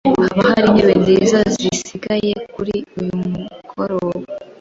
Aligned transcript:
Hoba 0.07 0.45
hari 0.51 0.65
intebe 0.69 0.93
nziza 1.01 1.37
zisigaye 1.55 2.31
kuri 2.53 2.75
uyu 2.99 3.13
mugoroba? 3.31 4.25